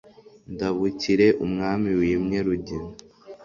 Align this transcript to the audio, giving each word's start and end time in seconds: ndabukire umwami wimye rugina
ndabukire 0.53 1.27
umwami 1.45 1.89
wimye 1.99 2.39
rugina 2.47 2.91